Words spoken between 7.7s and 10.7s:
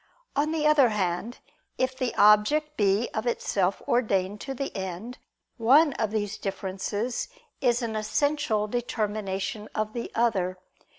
an essential determination of the other.